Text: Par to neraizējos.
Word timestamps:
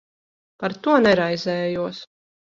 Par 0.63 0.73
to 0.87 0.95
neraizējos. 1.05 2.01